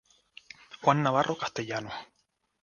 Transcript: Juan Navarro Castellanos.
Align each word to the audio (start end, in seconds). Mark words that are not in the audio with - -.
Juan 0.81 1.03
Navarro 1.03 1.35
Castellanos. 1.35 1.93